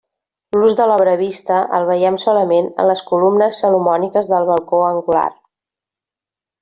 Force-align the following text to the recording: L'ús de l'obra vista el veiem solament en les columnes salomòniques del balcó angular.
L'ús 0.59 0.71
de 0.79 0.85
l'obra 0.91 1.11
vista 1.19 1.59
el 1.79 1.85
veiem 1.89 2.17
solament 2.23 2.69
en 2.83 2.89
les 2.93 3.03
columnes 3.11 3.61
salomòniques 3.65 4.31
del 4.33 4.49
balcó 4.51 4.81
angular. 4.87 5.31